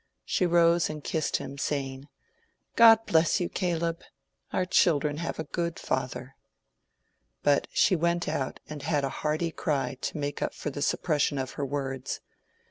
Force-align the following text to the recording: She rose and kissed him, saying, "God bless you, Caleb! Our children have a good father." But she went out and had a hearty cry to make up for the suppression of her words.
She 0.25 0.47
rose 0.47 0.89
and 0.89 1.03
kissed 1.03 1.37
him, 1.37 1.59
saying, 1.59 2.07
"God 2.75 3.05
bless 3.05 3.39
you, 3.39 3.49
Caleb! 3.49 4.01
Our 4.51 4.65
children 4.65 5.17
have 5.17 5.37
a 5.37 5.43
good 5.43 5.77
father." 5.77 6.35
But 7.43 7.67
she 7.71 7.95
went 7.95 8.27
out 8.27 8.59
and 8.67 8.81
had 8.81 9.03
a 9.03 9.09
hearty 9.21 9.51
cry 9.51 9.99
to 10.01 10.17
make 10.17 10.41
up 10.41 10.55
for 10.55 10.71
the 10.71 10.81
suppression 10.81 11.37
of 11.37 11.51
her 11.51 11.65
words. 11.67 12.19